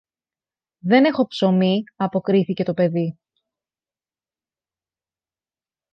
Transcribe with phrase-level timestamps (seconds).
[0.79, 3.17] Δεν έχω ψωμί, αποκρίθηκε το παιδί.